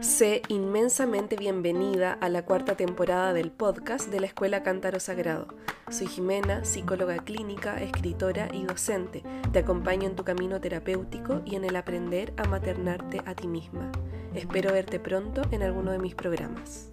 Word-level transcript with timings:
Sé 0.00 0.42
inmensamente 0.48 1.36
bienvenida 1.36 2.12
a 2.12 2.28
la 2.28 2.44
cuarta 2.44 2.76
temporada 2.76 3.32
del 3.32 3.52
podcast 3.52 4.10
de 4.10 4.20
la 4.20 4.26
Escuela 4.26 4.62
Cántaro 4.62 5.00
Sagrado. 5.00 5.48
Soy 5.88 6.08
Jimena, 6.08 6.66
psicóloga 6.66 7.16
clínica, 7.24 7.80
escritora 7.80 8.50
y 8.52 8.64
docente. 8.64 9.22
Te 9.50 9.60
acompaño 9.60 10.06
en 10.06 10.16
tu 10.16 10.24
camino 10.24 10.60
terapéutico 10.60 11.40
y 11.46 11.54
en 11.54 11.64
el 11.64 11.74
aprender 11.76 12.34
a 12.36 12.44
maternarte 12.44 13.22
a 13.24 13.34
ti 13.34 13.48
misma. 13.48 13.90
Espero 14.34 14.74
verte 14.74 15.00
pronto 15.00 15.40
en 15.52 15.62
alguno 15.62 15.90
de 15.90 16.00
mis 16.00 16.14
programas. 16.14 16.90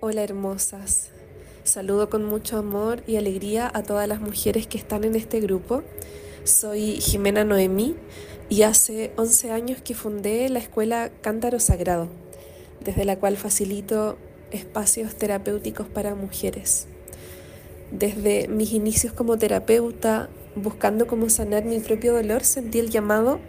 Hola 0.00 0.22
hermosas. 0.22 1.13
Saludo 1.64 2.08
con 2.08 2.24
mucho 2.24 2.58
amor 2.58 3.02
y 3.06 3.16
alegría 3.16 3.70
a 3.72 3.82
todas 3.82 4.06
las 4.06 4.20
mujeres 4.20 4.66
que 4.66 4.78
están 4.78 5.02
en 5.04 5.16
este 5.16 5.40
grupo 5.40 5.82
soy 6.44 7.00
Jimena 7.00 7.42
Noemí 7.42 7.96
y 8.50 8.62
hace 8.62 9.12
11 9.16 9.50
años 9.50 9.80
que 9.82 9.94
fundé 9.94 10.50
la 10.50 10.58
escuela 10.58 11.10
Cántaro 11.22 11.58
Sagrado, 11.58 12.08
desde 12.84 13.06
la 13.06 13.18
cual 13.18 13.38
facilito 13.38 14.18
espacios 14.50 15.14
terapéuticos 15.14 15.88
para 15.88 16.14
mujeres. 16.14 16.86
Desde 17.90 18.46
mis 18.48 18.72
inicios 18.72 19.14
como 19.14 19.38
terapeuta, 19.38 20.28
buscando 20.54 21.06
cómo 21.06 21.30
sanar 21.30 21.64
mi 21.64 21.80
propio 21.80 22.12
dolor, 22.12 22.44
sentí 22.44 22.78
el 22.78 22.90
llamado 22.90 23.40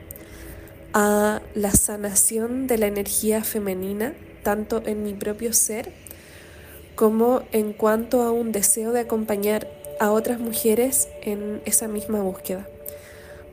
a 0.94 1.42
la 1.54 1.72
sanación 1.72 2.66
de 2.66 2.78
la 2.78 2.88
energía 2.88 3.44
femenina, 3.44 4.14
tanto 4.42 4.82
en 4.86 5.04
mi 5.04 5.14
propio 5.14 5.52
ser 5.52 5.92
como 6.96 7.44
en 7.52 7.74
cuanto 7.74 8.22
a 8.22 8.32
un 8.32 8.52
deseo 8.52 8.92
de 8.92 9.02
acompañar 9.02 9.68
a 10.00 10.12
otras 10.12 10.40
mujeres 10.40 11.08
en 11.22 11.62
esa 11.66 11.88
misma 11.88 12.22
búsqueda 12.22 12.68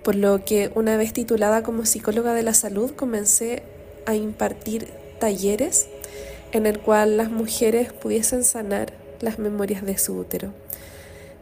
por 0.03 0.17
lo 0.17 0.44
que 0.44 0.70
una 0.75 0.97
vez 0.97 1.12
titulada 1.12 1.62
como 1.62 1.86
psicóloga 1.86 2.34
de 2.34 2.42
la 2.42 2.55
salud 2.55 2.91
comencé 2.91 3.62
a 4.06 4.14
impartir 4.14 4.89
talleres 5.20 5.89
en 6.50 6.67
el 6.67 6.80
cual 6.80 7.17
las 7.17 7.30
mujeres 7.30 7.92
pudiesen 7.92 8.44
sanar 8.44 8.92
las 9.20 9.39
memorias 9.39 9.84
de 9.84 9.97
su 9.97 10.17
útero. 10.19 10.52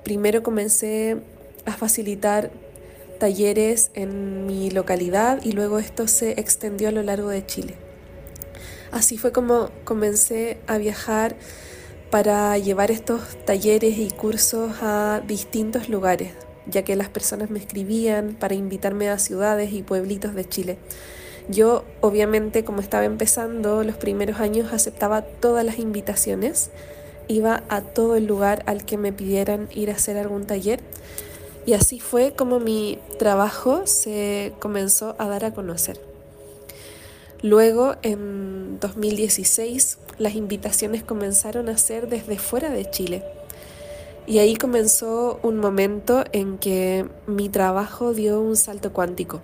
Primero 0.04 0.42
comencé 0.42 1.16
a 1.64 1.72
facilitar 1.72 2.50
talleres 3.18 3.90
en 3.94 4.46
mi 4.46 4.70
localidad 4.70 5.40
y 5.42 5.52
luego 5.52 5.78
esto 5.78 6.06
se 6.06 6.32
extendió 6.32 6.88
a 6.88 6.92
lo 6.92 7.02
largo 7.02 7.30
de 7.30 7.44
Chile. 7.44 7.74
Así 8.92 9.18
fue 9.18 9.32
como 9.32 9.70
comencé 9.84 10.58
a 10.66 10.76
viajar 10.78 11.36
para 12.10 12.58
llevar 12.58 12.90
estos 12.90 13.22
talleres 13.44 13.98
y 13.98 14.10
cursos 14.10 14.72
a 14.82 15.22
distintos 15.26 15.88
lugares, 15.88 16.32
ya 16.66 16.82
que 16.82 16.96
las 16.96 17.08
personas 17.08 17.50
me 17.50 17.58
escribían 17.58 18.36
para 18.38 18.54
invitarme 18.54 19.08
a 19.08 19.18
ciudades 19.18 19.72
y 19.72 19.82
pueblitos 19.82 20.34
de 20.34 20.48
Chile. 20.48 20.78
Yo, 21.48 21.84
obviamente, 22.00 22.64
como 22.64 22.80
estaba 22.80 23.04
empezando 23.04 23.84
los 23.84 23.96
primeros 23.96 24.40
años, 24.40 24.72
aceptaba 24.72 25.22
todas 25.22 25.64
las 25.64 25.78
invitaciones, 25.78 26.70
iba 27.28 27.62
a 27.68 27.80
todo 27.80 28.16
el 28.16 28.26
lugar 28.26 28.62
al 28.66 28.84
que 28.84 28.98
me 28.98 29.12
pidieran 29.12 29.68
ir 29.72 29.90
a 29.90 29.94
hacer 29.94 30.18
algún 30.18 30.46
taller 30.46 30.80
y 31.66 31.74
así 31.74 32.00
fue 32.00 32.32
como 32.32 32.58
mi 32.58 32.98
trabajo 33.18 33.86
se 33.86 34.52
comenzó 34.58 35.14
a 35.18 35.28
dar 35.28 35.44
a 35.44 35.52
conocer. 35.52 36.09
Luego, 37.42 37.96
en 38.02 38.78
2016, 38.80 39.98
las 40.18 40.34
invitaciones 40.34 41.02
comenzaron 41.02 41.68
a 41.68 41.78
ser 41.78 42.08
desde 42.08 42.38
fuera 42.38 42.70
de 42.70 42.90
Chile 42.90 43.24
y 44.26 44.38
ahí 44.38 44.56
comenzó 44.56 45.40
un 45.42 45.58
momento 45.58 46.24
en 46.32 46.58
que 46.58 47.06
mi 47.26 47.48
trabajo 47.48 48.12
dio 48.12 48.40
un 48.40 48.56
salto 48.56 48.92
cuántico. 48.92 49.40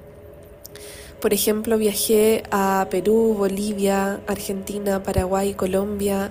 Por 1.21 1.33
ejemplo, 1.33 1.79
viajé 1.79 2.43
a 2.51 2.87
Perú, 2.91 3.35
Bolivia, 3.37 4.21
Argentina, 4.27 5.03
Paraguay, 5.03 5.55
Colombia, 5.55 6.31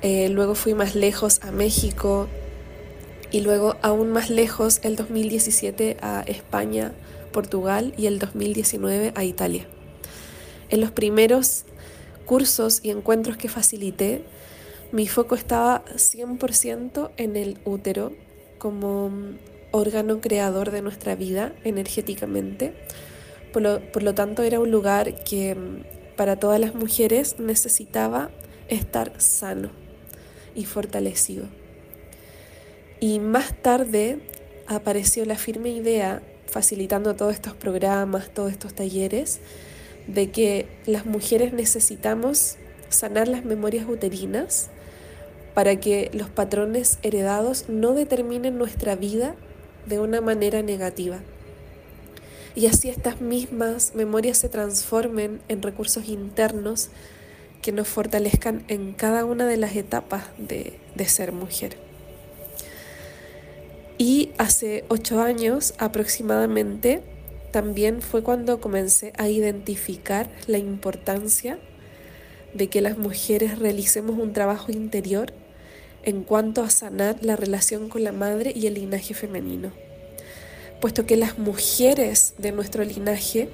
eh, 0.00 0.28
luego 0.28 0.54
fui 0.54 0.74
más 0.74 0.94
lejos 0.94 1.40
a 1.42 1.50
México 1.50 2.28
y 3.32 3.40
luego 3.40 3.76
aún 3.82 4.12
más 4.12 4.30
lejos 4.30 4.78
el 4.82 4.96
2017 4.96 5.96
a 6.00 6.22
España, 6.26 6.92
Portugal 7.32 7.92
y 7.98 8.06
el 8.06 8.18
2019 8.18 9.12
a 9.16 9.24
Italia. 9.24 9.66
En 10.74 10.80
los 10.80 10.90
primeros 10.90 11.66
cursos 12.26 12.80
y 12.82 12.90
encuentros 12.90 13.36
que 13.36 13.48
facilité, 13.48 14.24
mi 14.90 15.06
foco 15.06 15.36
estaba 15.36 15.84
100% 15.94 17.12
en 17.16 17.36
el 17.36 17.58
útero 17.64 18.10
como 18.58 19.12
órgano 19.70 20.20
creador 20.20 20.72
de 20.72 20.82
nuestra 20.82 21.14
vida 21.14 21.52
energéticamente. 21.62 22.74
Por 23.52 24.02
lo, 24.02 24.14
tanto, 24.16 24.42
era 24.42 24.58
un 24.58 24.72
lugar 24.72 25.22
que 25.22 25.54
mm, 25.54 26.16
para 26.16 26.40
todas 26.40 26.58
las 26.58 26.74
mujeres 26.74 27.38
necesitaba 27.38 28.32
estar 28.66 29.12
sano 29.20 29.70
y 30.56 30.64
fortalecido. 30.64 31.44
Y 32.98 33.20
más 33.20 33.54
tarde 33.62 34.18
apareció 34.66 35.24
la 35.24 35.36
firme 35.36 35.68
idea, 35.68 36.20
facilitando 36.46 37.14
todos 37.14 37.32
estos 37.32 37.54
programas, 37.54 38.34
todos 38.34 38.50
estos 38.50 38.74
talleres, 38.74 39.38
de 40.06 40.30
que 40.30 40.66
las 40.86 41.06
mujeres 41.06 41.52
necesitamos 41.52 42.56
sanar 42.88 43.28
las 43.28 43.44
memorias 43.44 43.86
uterinas 43.88 44.70
para 45.54 45.76
que 45.76 46.10
los 46.12 46.28
patrones 46.28 46.98
heredados 47.02 47.68
no 47.68 47.92
determinen 47.92 48.58
nuestra 48.58 48.96
vida 48.96 49.34
de 49.86 50.00
una 50.00 50.20
manera 50.20 50.62
negativa. 50.62 51.20
Y 52.56 52.66
así 52.66 52.88
estas 52.88 53.20
mismas 53.20 53.94
memorias 53.94 54.38
se 54.38 54.48
transformen 54.48 55.40
en 55.48 55.62
recursos 55.62 56.08
internos 56.08 56.90
que 57.62 57.72
nos 57.72 57.88
fortalezcan 57.88 58.64
en 58.68 58.92
cada 58.92 59.24
una 59.24 59.46
de 59.46 59.56
las 59.56 59.74
etapas 59.74 60.24
de, 60.38 60.78
de 60.94 61.08
ser 61.08 61.32
mujer. 61.32 61.76
Y 63.96 64.32
hace 64.38 64.84
ocho 64.88 65.20
años 65.20 65.74
aproximadamente 65.78 67.02
también 67.54 68.02
fue 68.02 68.24
cuando 68.24 68.60
comencé 68.60 69.12
a 69.16 69.28
identificar 69.28 70.28
la 70.48 70.58
importancia 70.58 71.60
de 72.52 72.68
que 72.68 72.80
las 72.80 72.98
mujeres 72.98 73.60
realicemos 73.60 74.18
un 74.18 74.32
trabajo 74.32 74.72
interior 74.72 75.32
en 76.02 76.24
cuanto 76.24 76.64
a 76.64 76.70
sanar 76.70 77.18
la 77.22 77.36
relación 77.36 77.88
con 77.88 78.02
la 78.02 78.10
madre 78.10 78.52
y 78.56 78.66
el 78.66 78.74
linaje 78.74 79.14
femenino, 79.14 79.70
puesto 80.80 81.06
que 81.06 81.16
las 81.16 81.38
mujeres 81.38 82.34
de 82.38 82.50
nuestro 82.50 82.82
linaje 82.82 83.48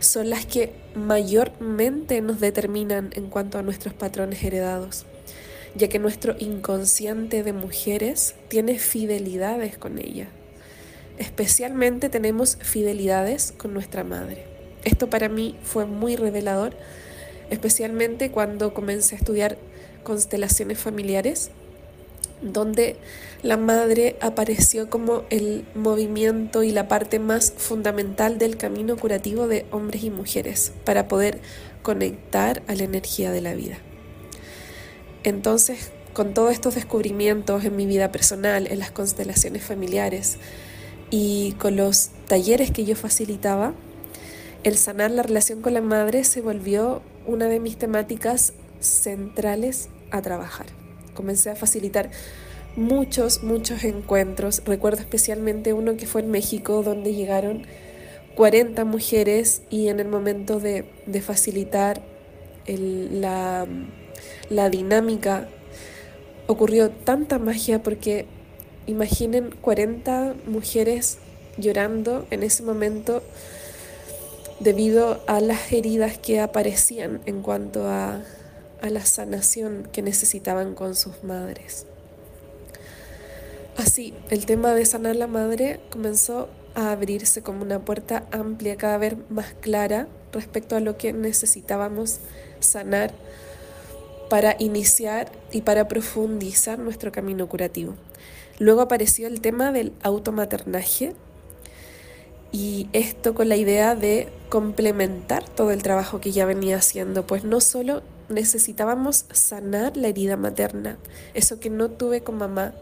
son 0.00 0.30
las 0.30 0.46
que 0.46 0.72
mayormente 0.94 2.22
nos 2.22 2.40
determinan 2.40 3.10
en 3.16 3.26
cuanto 3.26 3.58
a 3.58 3.62
nuestros 3.62 3.92
patrones 3.92 4.42
heredados, 4.44 5.04
ya 5.74 5.88
que 5.88 5.98
nuestro 5.98 6.36
inconsciente 6.38 7.42
de 7.42 7.52
mujeres 7.52 8.34
tiene 8.48 8.78
fidelidades 8.78 9.76
con 9.76 9.98
ella. 9.98 10.30
Especialmente 11.18 12.08
tenemos 12.08 12.58
fidelidades 12.60 13.52
con 13.56 13.72
nuestra 13.72 14.04
madre. 14.04 14.44
Esto 14.84 15.10
para 15.10 15.28
mí 15.28 15.56
fue 15.62 15.86
muy 15.86 16.16
revelador, 16.16 16.76
especialmente 17.50 18.30
cuando 18.30 18.74
comencé 18.74 19.14
a 19.14 19.18
estudiar 19.18 19.58
constelaciones 20.04 20.78
familiares 20.78 21.50
donde 22.42 22.96
la 23.42 23.56
madre 23.56 24.16
apareció 24.20 24.90
como 24.90 25.24
el 25.30 25.64
movimiento 25.74 26.62
y 26.62 26.70
la 26.70 26.88
parte 26.88 27.18
más 27.18 27.52
fundamental 27.56 28.38
del 28.38 28.56
camino 28.56 28.96
curativo 28.96 29.48
de 29.48 29.66
hombres 29.70 30.04
y 30.04 30.10
mujeres 30.10 30.72
para 30.84 31.08
poder 31.08 31.40
conectar 31.82 32.62
a 32.66 32.74
la 32.74 32.84
energía 32.84 33.30
de 33.30 33.40
la 33.40 33.54
vida. 33.54 33.78
Entonces, 35.24 35.90
con 36.12 36.34
todos 36.34 36.52
estos 36.52 36.74
descubrimientos 36.74 37.64
en 37.64 37.76
mi 37.76 37.86
vida 37.86 38.12
personal, 38.12 38.66
en 38.66 38.78
las 38.78 38.90
constelaciones 38.90 39.64
familiares 39.64 40.38
y 41.10 41.52
con 41.52 41.76
los 41.76 42.10
talleres 42.26 42.70
que 42.70 42.84
yo 42.84 42.96
facilitaba, 42.96 43.74
el 44.64 44.76
sanar 44.76 45.10
la 45.10 45.22
relación 45.22 45.62
con 45.62 45.74
la 45.74 45.80
madre 45.80 46.24
se 46.24 46.40
volvió 46.40 47.02
una 47.26 47.46
de 47.46 47.60
mis 47.60 47.76
temáticas 47.76 48.52
centrales 48.80 49.88
a 50.10 50.22
trabajar 50.22 50.66
comencé 51.16 51.50
a 51.50 51.56
facilitar 51.56 52.10
muchos, 52.76 53.42
muchos 53.42 53.82
encuentros. 53.82 54.62
Recuerdo 54.64 55.00
especialmente 55.00 55.72
uno 55.72 55.96
que 55.96 56.06
fue 56.06 56.20
en 56.20 56.30
México, 56.30 56.84
donde 56.84 57.14
llegaron 57.14 57.66
40 58.36 58.84
mujeres 58.84 59.62
y 59.70 59.88
en 59.88 59.98
el 59.98 60.06
momento 60.06 60.60
de, 60.60 60.84
facilitar 61.22 62.02
la, 62.66 63.66
la 64.50 64.70
dinámica 64.70 65.48
ocurrió 66.46 66.90
tanta 66.90 67.38
magia 67.38 67.82
porque 67.82 68.26
imaginen 68.86 69.50
40 69.60 70.34
mujeres 70.46 71.18
llorando 71.56 72.26
en 72.30 72.42
ese 72.42 72.62
momento 72.62 73.22
debido 74.60 75.22
a 75.26 75.40
las 75.40 75.72
heridas 75.72 76.18
que 76.18 76.40
aparecían 76.40 77.20
en 77.26 77.42
cuanto 77.42 77.86
a 77.86 78.22
a 78.82 78.90
la 78.90 79.04
sanación 79.04 79.88
que 79.92 80.02
necesitaban 80.02 80.74
con 80.74 80.94
sus 80.94 81.22
madres. 81.24 81.86
Así, 83.76 84.14
el 84.30 84.46
tema 84.46 84.74
de 84.74 84.86
sanar 84.86 85.16
la 85.16 85.26
madre 85.26 85.80
comenzó 85.90 86.48
a 86.74 86.92
abrirse 86.92 87.42
como 87.42 87.62
una 87.62 87.84
puerta 87.84 88.26
amplia, 88.32 88.76
cada 88.76 88.98
vez 88.98 89.14
más 89.28 89.54
clara 89.60 90.08
respecto 90.32 90.76
a 90.76 90.80
lo 90.80 90.96
que 90.96 91.12
necesitábamos 91.12 92.18
sanar 92.60 93.12
para 94.30 94.56
iniciar 94.58 95.30
y 95.52 95.62
para 95.62 95.88
profundizar 95.88 96.78
nuestro 96.78 97.12
camino 97.12 97.48
curativo. 97.48 97.94
Luego 98.58 98.80
apareció 98.80 99.26
el 99.26 99.40
tema 99.40 99.72
del 99.72 99.92
automaternaje 100.02 101.14
y 102.52 102.88
esto 102.92 103.34
con 103.34 103.48
la 103.48 103.56
idea 103.56 103.94
de 103.94 104.28
complementar 104.48 105.46
todo 105.46 105.72
el 105.72 105.82
trabajo 105.82 106.20
que 106.20 106.32
ya 106.32 106.46
venía 106.46 106.76
haciendo, 106.76 107.26
pues 107.26 107.44
no 107.44 107.60
solo 107.60 108.02
necesitábamos 108.28 109.26
sanar 109.32 109.96
la 109.96 110.08
herida 110.08 110.36
materna, 110.36 110.96
eso 111.34 111.60
que 111.60 111.70
no 111.70 111.90
tuve 111.90 112.22
con 112.22 112.38
mamá, 112.38 112.72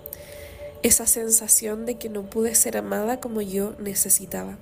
esa 0.82 1.06
sensación 1.06 1.86
de 1.86 1.96
que 1.96 2.08
no 2.08 2.22
pude 2.22 2.54
ser 2.54 2.76
amada 2.76 3.18
como 3.18 3.40
yo 3.40 3.74
necesitaba, 3.80 4.58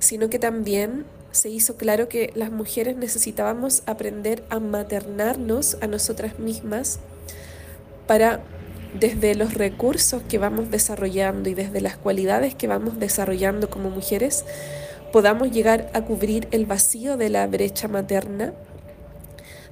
sino 0.00 0.28
que 0.28 0.38
también 0.38 1.04
se 1.30 1.50
hizo 1.50 1.76
claro 1.76 2.08
que 2.08 2.32
las 2.34 2.50
mujeres 2.50 2.96
necesitábamos 2.96 3.82
aprender 3.86 4.42
a 4.48 4.58
maternarnos 4.58 5.76
a 5.82 5.86
nosotras 5.86 6.38
mismas 6.38 6.98
para 8.06 8.42
desde 8.98 9.34
los 9.34 9.54
recursos 9.54 10.22
que 10.28 10.38
vamos 10.38 10.70
desarrollando 10.70 11.48
y 11.48 11.54
desde 11.54 11.80
las 11.80 11.96
cualidades 11.96 12.54
que 12.54 12.66
vamos 12.66 12.98
desarrollando 12.98 13.70
como 13.70 13.90
mujeres, 13.90 14.44
podamos 15.12 15.50
llegar 15.50 15.90
a 15.94 16.02
cubrir 16.02 16.48
el 16.50 16.66
vacío 16.66 17.16
de 17.16 17.28
la 17.28 17.46
brecha 17.46 17.88
materna 17.88 18.52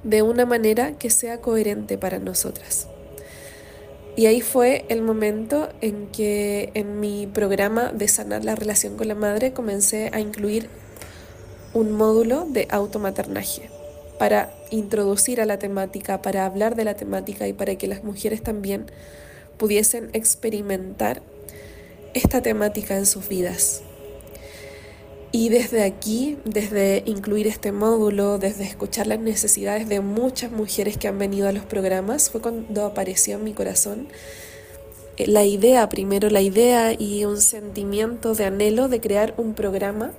de 0.03 0.21
una 0.21 0.45
manera 0.45 0.93
que 0.93 1.09
sea 1.09 1.41
coherente 1.41 1.97
para 1.97 2.19
nosotras. 2.19 2.87
Y 4.15 4.27
ahí 4.27 4.39
fue 4.39 4.85
el 4.87 5.01
momento 5.01 5.69
en 5.81 6.07
que 6.07 6.71
en 6.73 6.99
mi 6.99 7.27
programa 7.27 7.91
de 7.91 8.07
sanar 8.07 8.45
la 8.45 8.55
relación 8.55 8.95
con 8.95 9.07
la 9.07 9.15
madre 9.15 9.51
comencé 9.51 10.09
a 10.13 10.19
incluir 10.19 10.69
un 11.73 11.91
módulo 11.91 12.45
de 12.49 12.67
automaternaje 12.69 13.74
para 14.17 14.53
introducir 14.71 15.41
a 15.41 15.45
la 15.45 15.59
temática, 15.59 16.21
para 16.21 16.45
hablar 16.45 16.75
de 16.75 16.85
la 16.85 16.95
temática 16.95 17.47
y 17.47 17.53
para 17.53 17.75
que 17.75 17.87
las 17.87 18.03
mujeres 18.03 18.41
también 18.41 18.85
pudiesen 19.57 20.09
experimentar 20.13 21.21
esta 22.13 22.41
temática 22.41 22.97
en 22.97 23.05
sus 23.05 23.27
vidas. 23.27 23.81
Y 25.31 25.49
desde 25.49 25.83
aquí, 25.83 26.37
desde 26.45 27.03
incluir 27.05 27.47
este 27.47 27.73
módulo, 27.73 28.37
desde 28.37 28.63
escuchar 28.63 29.07
las 29.07 29.19
necesidades 29.19 29.89
de 29.89 29.99
muchas 29.99 30.49
mujeres 30.51 30.97
que 30.97 31.09
han 31.09 31.19
venido 31.19 31.49
a 31.49 31.51
los 31.51 31.65
programas, 31.65 32.29
fue 32.29 32.39
cuando 32.39 32.85
apareció 32.85 33.35
en 33.35 33.43
mi 33.43 33.51
corazón 33.51 34.07
eh, 35.17 35.27
la 35.27 35.43
idea, 35.43 35.89
primero 35.89 36.29
la 36.29 36.39
idea 36.39 36.93
y 36.97 37.25
un 37.25 37.41
sentimiento 37.41 38.33
de 38.33 38.45
anhelo 38.45 38.87
de 38.87 39.01
crear 39.01 39.33
un 39.35 39.55
programa 39.55 40.13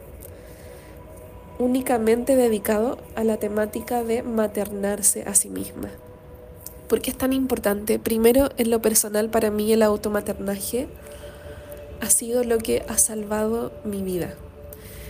únicamente 1.58 2.36
dedicado 2.36 2.98
a 3.14 3.24
la 3.24 3.36
temática 3.38 4.04
de 4.04 4.22
maternarse 4.22 5.22
a 5.22 5.34
sí 5.34 5.48
misma. 5.48 5.90
¿Por 6.88 7.00
qué 7.00 7.10
es 7.10 7.18
tan 7.18 7.32
importante? 7.32 7.98
Primero, 7.98 8.50
en 8.58 8.70
lo 8.70 8.80
personal, 8.80 9.28
para 9.28 9.50
mí 9.50 9.72
el 9.72 9.82
automaternaje 9.82 10.86
ha 12.00 12.10
sido 12.10 12.44
lo 12.44 12.58
que 12.58 12.84
ha 12.88 12.98
salvado 12.98 13.72
mi 13.84 14.02
vida. 14.02 14.34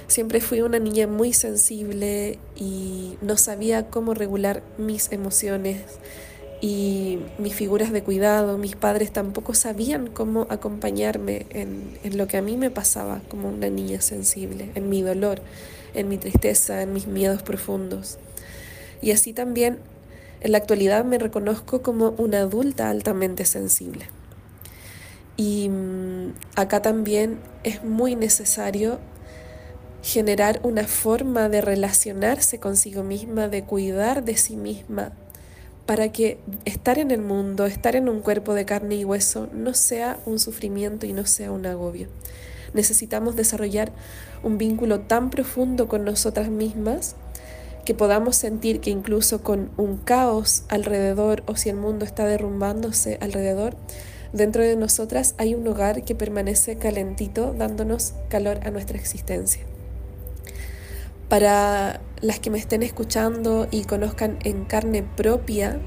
Siempre 0.06 0.40
fui 0.40 0.60
una 0.60 0.78
niña 0.78 1.06
muy 1.06 1.32
sensible 1.32 2.38
y 2.54 3.19
no 3.20 3.37
sabía 3.37 3.90
cómo 3.90 4.14
regular 4.14 4.62
mis 4.78 5.10
emociones 5.10 5.82
y 6.60 7.19
mis 7.38 7.54
figuras 7.54 7.92
de 7.92 8.02
cuidado. 8.02 8.56
Mis 8.56 8.76
padres 8.76 9.12
tampoco 9.12 9.52
sabían 9.52 10.06
cómo 10.06 10.46
acompañarme 10.49 11.46
en, 11.50 11.99
en 12.04 12.16
lo 12.16 12.28
que 12.28 12.37
a 12.37 12.42
mí 12.42 12.56
me 12.56 12.70
pasaba 12.70 13.20
como 13.28 13.49
una 13.49 13.69
niña 13.69 14.00
sensible, 14.00 14.70
en 14.76 14.88
mi 14.88 15.02
dolor, 15.02 15.42
en 15.96 16.08
mi 16.08 16.19
tristeza, 16.19 16.82
en 16.82 16.93
mis 16.93 17.06
miedos 17.06 17.43
profundos. 17.43 18.19
Y 19.02 19.10
así 19.10 19.32
también 19.32 19.78
en 20.40 20.52
la 20.52 20.58
actualidad 20.58 21.04
me 21.04 21.19
reconozco 21.19 21.82
como 21.82 22.10
una 22.19 22.40
adulta 22.40 22.90
altamente 22.90 23.44
sensible. 23.44 24.06
Y 25.37 25.69
mm, 25.69 26.34
acá 26.56 26.82
también 26.82 27.38
es 27.64 27.84
muy 27.84 28.16
necesario 28.16 28.98
generar 30.02 30.60
una 30.62 30.84
forma 30.84 31.48
de 31.48 31.60
relacionarse 31.60 32.60
consigo 32.60 33.02
misma, 33.02 33.49
de 33.49 33.64
cuidar 33.64 34.25
de 34.25 34.37
sí 34.37 34.56
misma, 34.56 35.12
para 35.84 36.10
que 36.12 36.38
estar 36.64 36.99
en 36.99 37.10
el 37.10 37.22
mundo, 37.22 37.66
estar 37.66 37.96
en 37.96 38.08
un 38.08 38.20
cuerpo 38.20 38.54
de 38.54 38.64
carne 38.64 38.96
y 38.96 39.04
hueso, 39.04 39.49
no 39.52 39.75
sea 39.75 40.19
un 40.26 40.38
sufrimiento 40.38 41.06
y 41.06 41.12
no 41.12 41.26
sea 41.26 41.50
un 41.50 41.66
agobio. 41.66 42.08
Necesitamos 42.76 43.37
desarrollar 43.37 43.90
un 44.43 44.58
vínculo 44.58 45.00
tan 45.00 45.31
profundo 45.31 45.88
con 45.88 46.05
nosotras 46.05 46.50
mismas 46.50 47.17
que 47.87 47.94
podamos 47.94 48.37
sentir 48.37 48.81
que 48.81 48.90
incluso 48.90 49.43
con 49.43 49.70
un 49.78 49.96
caos 49.96 50.64
alrededor 50.69 51.43
o 51.46 51.56
si 51.56 51.70
el 51.70 51.76
mundo 51.76 52.05
está 52.05 52.26
derrumbándose 52.26 53.17
alrededor, 53.23 53.76
dentro 54.34 54.62
de 54.62 54.76
nosotras 54.76 55.34
hay 55.38 55.55
un 55.55 55.67
hogar 55.67 56.05
que 56.05 56.14
permanece 56.14 56.76
calentito 56.76 57.55
dándonos 57.56 58.12
calor 58.28 58.61
a 58.62 58.70
nuestra 58.70 58.99
existencia. 58.99 59.62
Para 61.31 62.02
las 62.20 62.40
que 62.40 62.50
me 62.50 62.58
estén 62.58 62.82
escuchando 62.82 63.69
y 63.70 63.84
conozcan 63.84 64.38
en 64.44 64.67
carne 64.67 65.02
propia 65.02 65.81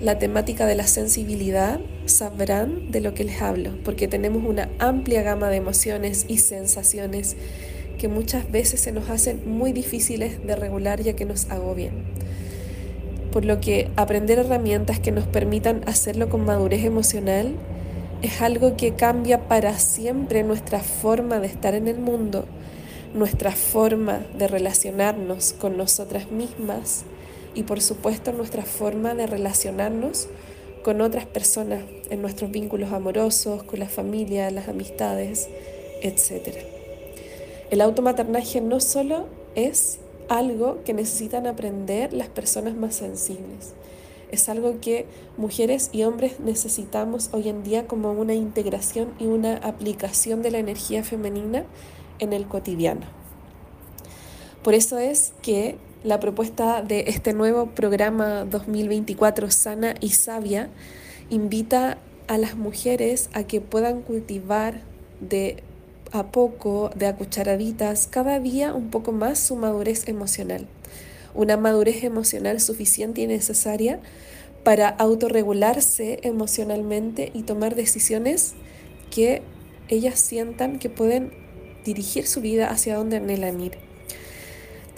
la 0.00 0.18
temática 0.18 0.66
de 0.66 0.74
la 0.74 0.86
sensibilidad, 0.86 1.80
sabrán 2.06 2.90
de 2.90 3.00
lo 3.00 3.14
que 3.14 3.24
les 3.24 3.42
hablo, 3.42 3.72
porque 3.84 4.08
tenemos 4.08 4.44
una 4.44 4.68
amplia 4.78 5.22
gama 5.22 5.50
de 5.50 5.56
emociones 5.56 6.24
y 6.28 6.38
sensaciones 6.38 7.36
que 7.98 8.08
muchas 8.08 8.50
veces 8.50 8.80
se 8.80 8.92
nos 8.92 9.10
hacen 9.10 9.42
muy 9.44 9.72
difíciles 9.72 10.44
de 10.46 10.56
regular 10.56 11.02
ya 11.02 11.12
que 11.12 11.26
nos 11.26 11.50
agobian. 11.50 11.92
Por 13.30 13.44
lo 13.44 13.60
que 13.60 13.90
aprender 13.96 14.38
herramientas 14.38 14.98
que 14.98 15.12
nos 15.12 15.26
permitan 15.26 15.82
hacerlo 15.86 16.30
con 16.30 16.44
madurez 16.44 16.84
emocional 16.84 17.54
es 18.22 18.40
algo 18.40 18.76
que 18.76 18.94
cambia 18.94 19.48
para 19.48 19.78
siempre 19.78 20.42
nuestra 20.42 20.80
forma 20.80 21.40
de 21.40 21.46
estar 21.46 21.74
en 21.74 21.88
el 21.88 21.98
mundo 21.98 22.46
nuestra 23.14 23.50
forma 23.50 24.20
de 24.38 24.46
relacionarnos 24.46 25.52
con 25.52 25.76
nosotras 25.76 26.30
mismas 26.30 27.04
y 27.54 27.64
por 27.64 27.80
supuesto 27.80 28.32
nuestra 28.32 28.62
forma 28.64 29.14
de 29.14 29.26
relacionarnos 29.26 30.28
con 30.82 31.00
otras 31.00 31.26
personas 31.26 31.82
en 32.08 32.22
nuestros 32.22 32.50
vínculos 32.50 32.92
amorosos, 32.92 33.62
con 33.62 33.80
la 33.80 33.88
familia, 33.88 34.50
las 34.50 34.68
amistades, 34.68 35.48
etc. 36.02 36.56
El 37.70 37.80
automaternaje 37.80 38.60
no 38.60 38.80
solo 38.80 39.26
es 39.54 39.98
algo 40.28 40.82
que 40.84 40.94
necesitan 40.94 41.46
aprender 41.46 42.12
las 42.12 42.28
personas 42.28 42.74
más 42.74 42.94
sensibles, 42.94 43.74
es 44.30 44.48
algo 44.48 44.80
que 44.80 45.06
mujeres 45.36 45.90
y 45.92 46.04
hombres 46.04 46.38
necesitamos 46.38 47.30
hoy 47.32 47.48
en 47.48 47.64
día 47.64 47.88
como 47.88 48.12
una 48.12 48.34
integración 48.34 49.12
y 49.18 49.26
una 49.26 49.56
aplicación 49.56 50.40
de 50.42 50.52
la 50.52 50.58
energía 50.58 51.02
femenina 51.02 51.64
en 52.20 52.32
el 52.32 52.46
cotidiano. 52.46 53.19
Por 54.62 54.74
eso 54.74 54.98
es 54.98 55.32
que 55.40 55.76
la 56.04 56.20
propuesta 56.20 56.82
de 56.82 57.04
este 57.08 57.32
nuevo 57.32 57.66
programa 57.66 58.44
2024 58.44 59.50
Sana 59.50 59.94
y 60.00 60.10
Sabia 60.10 60.68
invita 61.30 61.96
a 62.28 62.36
las 62.36 62.56
mujeres 62.56 63.30
a 63.32 63.44
que 63.44 63.62
puedan 63.62 64.02
cultivar 64.02 64.82
de 65.20 65.62
a 66.12 66.26
poco, 66.26 66.90
de 66.94 67.06
a 67.06 67.16
cucharaditas, 67.16 68.06
cada 68.06 68.38
día 68.38 68.74
un 68.74 68.90
poco 68.90 69.12
más 69.12 69.38
su 69.38 69.56
madurez 69.56 70.08
emocional. 70.08 70.66
Una 71.34 71.56
madurez 71.56 72.04
emocional 72.04 72.60
suficiente 72.60 73.22
y 73.22 73.26
necesaria 73.26 74.00
para 74.62 74.88
autorregularse 74.88 76.20
emocionalmente 76.22 77.30
y 77.32 77.44
tomar 77.44 77.76
decisiones 77.76 78.54
que 79.10 79.40
ellas 79.88 80.20
sientan 80.20 80.78
que 80.78 80.90
pueden 80.90 81.32
dirigir 81.84 82.26
su 82.26 82.42
vida 82.42 82.68
hacia 82.68 82.96
donde 82.96 83.16
anhelan 83.16 83.60
ir. 83.60 83.89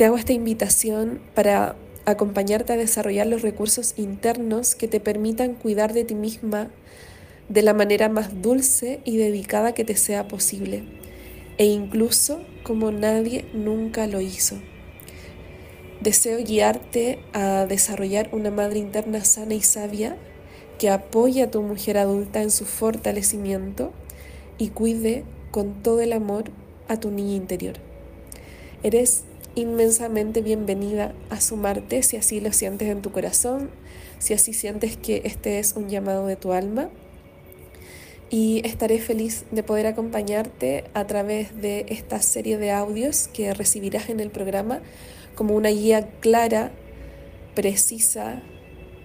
Te 0.02 0.06
hago 0.06 0.16
esta 0.16 0.32
invitación 0.32 1.21
para 1.32 1.76
acompañarte 2.06 2.73
a 2.73 2.76
desarrollar 2.76 3.28
los 3.28 3.42
recursos 3.42 3.94
internos 3.97 4.75
que 4.75 4.88
te 4.88 4.99
permitan 4.99 5.54
cuidar 5.54 5.92
de 5.92 6.02
ti 6.02 6.16
misma 6.16 6.71
de 7.49 7.62
la 7.62 7.73
manera 7.73 8.09
más 8.09 8.42
dulce 8.42 8.99
y 9.04 9.16
dedicada 9.16 9.75
que 9.75 9.85
te 9.85 9.94
sea 9.94 10.26
posible, 10.26 10.82
e 11.56 11.66
incluso 11.66 12.40
como 12.64 12.90
nadie 12.90 13.44
nunca 13.54 14.09
lo 14.09 14.21
hizo. 14.21 14.56
Deseo 16.00 16.44
guiarte 16.44 17.21
a 17.32 17.66
desarrollar 17.66 18.28
una 18.32 18.50
madre 18.50 18.80
interna 18.80 19.25
sana 19.25 19.54
y 19.54 19.62
sabia 19.62 20.16
que 20.80 20.90
apoye 20.90 21.42
a 21.42 21.50
tu 21.52 21.62
mujer 21.62 21.97
adulta 21.97 22.42
en 22.42 22.50
su 22.50 22.64
fortalecimiento 22.64 23.92
y 24.59 24.71
cuide 24.71 25.23
con 25.52 25.80
todo 25.80 26.00
el 26.00 26.12
amor 26.12 26.50
a 26.88 26.99
tu 26.99 27.12
niña 27.12 27.37
interior. 27.37 27.76
Eres 28.82 29.23
inmensamente 29.54 30.40
bienvenida 30.40 31.12
a 31.30 31.40
sumarte 31.40 32.02
si 32.02 32.16
así 32.16 32.40
lo 32.40 32.52
sientes 32.52 32.88
en 32.88 33.02
tu 33.02 33.12
corazón, 33.12 33.71
si 34.18 34.35
así 34.35 34.54
sientes 34.54 34.97
que 34.97 35.23
este 35.25 35.59
es 35.59 35.75
un 35.75 35.88
llamado 35.88 36.26
de 36.26 36.37
tu 36.37 36.52
alma. 36.52 36.90
y 38.30 38.62
estaré 38.66 38.99
feliz 38.99 39.44
de 39.50 39.62
poder 39.62 39.87
acompañarte 39.87 40.85
a 40.94 41.06
través 41.06 41.61
de 41.61 41.85
esta 41.90 42.23
serie 42.23 42.56
de 42.56 42.71
audios 42.71 43.28
que 43.28 43.52
recibirás 43.52 44.09
en 44.09 44.21
el 44.21 44.30
programa 44.30 44.80
como 45.35 45.54
una 45.54 45.68
guía 45.68 46.09
clara, 46.21 46.73
precisa 47.54 48.42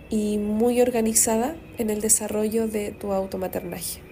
y 0.10 0.38
muy 0.38 0.80
organizada 0.80 1.58
en 1.78 1.90
el 1.90 2.00
desarrollo 2.00 2.70
de 2.70 2.92
tu 2.92 3.12
automaternaje. 3.12 4.07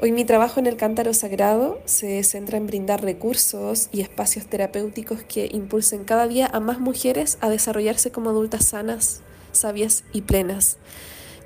Hoy 0.00 0.12
mi 0.12 0.24
trabajo 0.24 0.60
en 0.60 0.68
el 0.68 0.76
cántaro 0.76 1.12
sagrado 1.12 1.80
se 1.84 2.22
centra 2.22 2.56
en 2.56 2.68
brindar 2.68 3.02
recursos 3.02 3.88
y 3.90 4.00
espacios 4.00 4.46
terapéuticos 4.46 5.24
que 5.24 5.48
impulsen 5.50 6.04
cada 6.04 6.28
día 6.28 6.46
a 6.46 6.60
más 6.60 6.78
mujeres 6.78 7.36
a 7.40 7.48
desarrollarse 7.48 8.12
como 8.12 8.30
adultas 8.30 8.64
sanas, 8.64 9.22
sabias 9.50 10.04
y 10.12 10.22
plenas, 10.22 10.76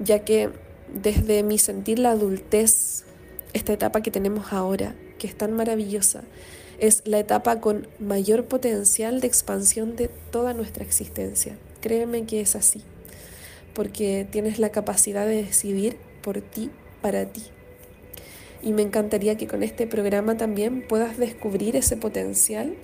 ya 0.00 0.18
que 0.18 0.50
desde 0.92 1.42
mi 1.44 1.56
sentir 1.56 1.98
la 1.98 2.10
adultez, 2.10 3.04
esta 3.54 3.72
etapa 3.72 4.02
que 4.02 4.10
tenemos 4.10 4.52
ahora, 4.52 4.94
que 5.18 5.26
es 5.26 5.34
tan 5.34 5.54
maravillosa, 5.54 6.22
es 6.78 7.00
la 7.06 7.20
etapa 7.20 7.58
con 7.58 7.88
mayor 7.98 8.44
potencial 8.44 9.22
de 9.22 9.28
expansión 9.28 9.96
de 9.96 10.08
toda 10.30 10.52
nuestra 10.52 10.84
existencia. 10.84 11.56
Créeme 11.80 12.26
que 12.26 12.42
es 12.42 12.54
así, 12.54 12.82
porque 13.72 14.28
tienes 14.30 14.58
la 14.58 14.68
capacidad 14.68 15.24
de 15.24 15.42
decidir 15.42 15.96
por 16.20 16.42
ti, 16.42 16.70
para 17.00 17.24
ti. 17.24 17.44
Y 18.62 18.72
me 18.72 18.82
encantaría 18.82 19.36
que 19.36 19.46
con 19.46 19.62
este 19.62 19.86
programa 19.86 20.36
también 20.36 20.82
puedas 20.82 21.18
descubrir 21.18 21.76
ese 21.76 21.96
potencial 21.96 22.74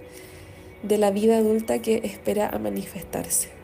de 0.82 0.98
la 0.98 1.10
vida 1.10 1.38
adulta 1.38 1.80
que 1.80 2.00
espera 2.04 2.48
a 2.48 2.58
manifestarse 2.58 3.58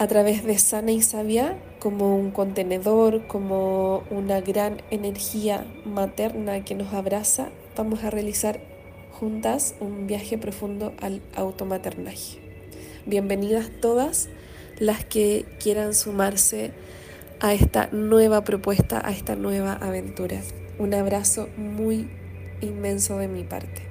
a 0.00 0.06
través 0.06 0.44
de 0.44 0.56
Sana 0.56 0.92
y 0.92 1.02
Sabia 1.02 1.58
como 1.78 2.16
un 2.16 2.30
contenedor, 2.30 3.26
como 3.26 4.02
una 4.10 4.40
gran 4.40 4.80
energía 4.90 5.66
materna 5.84 6.64
que 6.64 6.74
nos 6.74 6.94
abraza, 6.94 7.50
vamos 7.76 8.02
a 8.02 8.08
realizar 8.08 8.60
juntas 9.12 9.74
un 9.78 10.06
viaje 10.06 10.38
profundo 10.38 10.94
al 11.02 11.20
automaternaje. 11.34 12.38
Bienvenidas 13.04 13.68
todas 13.82 14.30
las 14.78 15.04
que 15.04 15.44
quieran 15.62 15.92
sumarse 15.92 16.70
a 17.40 17.54
esta 17.54 17.88
nueva 17.90 18.44
propuesta, 18.44 19.00
a 19.04 19.10
esta 19.10 19.34
nueva 19.34 19.72
aventura. 19.72 20.40
Un 20.78 20.94
abrazo 20.94 21.48
muy 21.56 22.08
inmenso 22.60 23.16
de 23.18 23.28
mi 23.28 23.44
parte. 23.44 23.89